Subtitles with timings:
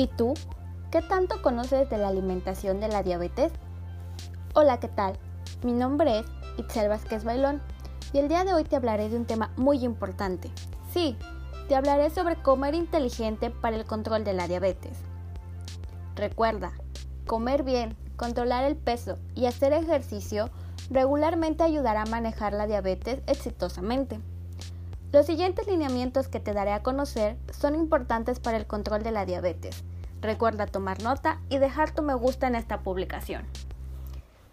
[0.00, 0.32] ¿Y tú?
[0.90, 3.52] ¿Qué tanto conoces de la alimentación de la diabetes?
[4.54, 5.18] Hola, ¿qué tal?
[5.62, 6.26] Mi nombre es
[6.56, 7.60] Itzel Vázquez Bailón
[8.14, 10.50] y el día de hoy te hablaré de un tema muy importante.
[10.90, 11.18] Sí,
[11.68, 14.96] te hablaré sobre comer inteligente para el control de la diabetes.
[16.16, 16.72] Recuerda,
[17.26, 20.48] comer bien, controlar el peso y hacer ejercicio
[20.88, 24.18] regularmente ayudará a manejar la diabetes exitosamente.
[25.12, 29.26] Los siguientes lineamientos que te daré a conocer son importantes para el control de la
[29.26, 29.84] diabetes.
[30.20, 33.46] Recuerda tomar nota y dejar tu me gusta en esta publicación.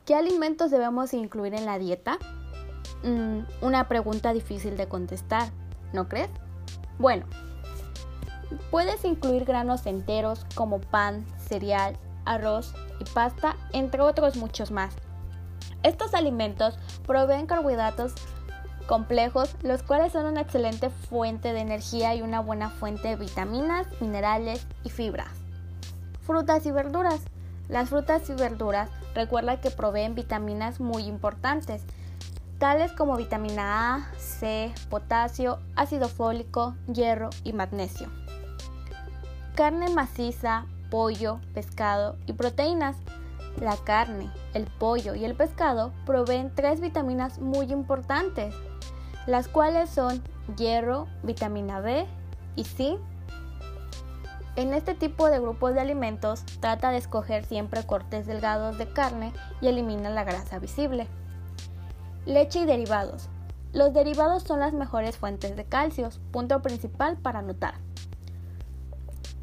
[0.05, 2.17] ¿Qué alimentos debemos incluir en la dieta?
[3.03, 5.49] Mm, una pregunta difícil de contestar,
[5.91, 6.29] ¿no crees?
[6.97, 7.25] Bueno,
[8.71, 14.95] puedes incluir granos enteros como pan, cereal, arroz y pasta, entre otros muchos más.
[15.83, 18.13] Estos alimentos proveen carbohidratos
[18.87, 23.87] complejos, los cuales son una excelente fuente de energía y una buena fuente de vitaminas,
[23.99, 25.46] minerales y fibras.
[26.27, 27.21] Frutas y verduras.
[27.69, 31.83] Las frutas y verduras recuerda que proveen vitaminas muy importantes,
[32.59, 38.09] tales como vitamina A, C, potasio, ácido fólico, hierro y magnesio.
[39.55, 42.97] Carne maciza, pollo, pescado y proteínas.
[43.61, 48.53] La carne, el pollo y el pescado proveen tres vitaminas muy importantes,
[49.27, 50.21] las cuales son
[50.57, 52.05] hierro, vitamina B
[52.57, 52.97] y C
[54.57, 59.31] en este tipo de grupos de alimentos trata de escoger siempre cortes delgados de carne
[59.61, 61.07] y elimina la grasa visible.
[62.25, 63.29] Leche y derivados.
[63.71, 67.75] Los derivados son las mejores fuentes de calcio, punto principal para notar.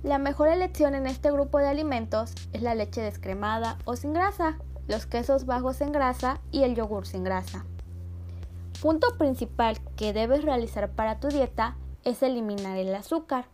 [0.02, 4.58] La mejor elección en este grupo de alimentos es la leche descremada o sin grasa,
[4.88, 7.64] los quesos bajos en grasa y el yogur sin grasa.
[8.82, 13.53] Punto principal que debes realizar para tu dieta es eliminar el azúcar.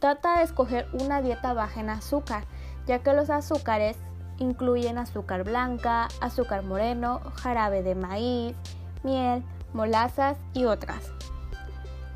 [0.00, 2.44] Trata de escoger una dieta baja en azúcar,
[2.86, 3.98] ya que los azúcares
[4.38, 8.56] incluyen azúcar blanca, azúcar moreno, jarabe de maíz,
[9.02, 9.42] miel,
[9.74, 11.12] molazas y otras.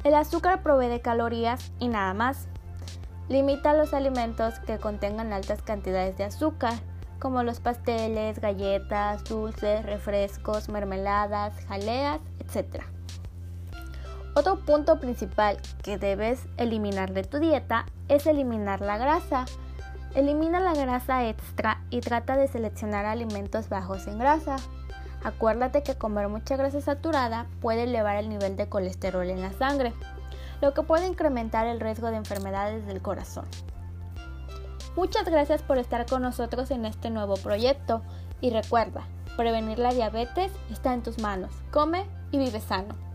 [0.03, 2.49] El azúcar provee de calorías y nada más.
[3.29, 6.75] Limita los alimentos que contengan altas cantidades de azúcar,
[7.19, 12.83] como los pasteles, galletas, dulces, refrescos, mermeladas, jaleas, etc.
[14.37, 19.45] Otro punto principal que debes eliminar de tu dieta es eliminar la grasa.
[20.15, 24.57] Elimina la grasa extra y trata de seleccionar alimentos bajos en grasa.
[25.23, 29.93] Acuérdate que comer mucha grasa saturada puede elevar el nivel de colesterol en la sangre,
[30.61, 33.47] lo que puede incrementar el riesgo de enfermedades del corazón.
[34.97, 38.03] Muchas gracias por estar con nosotros en este nuevo proyecto
[38.41, 39.07] y recuerda,
[39.37, 41.53] prevenir la diabetes está en tus manos.
[41.71, 43.14] Come y vive sano.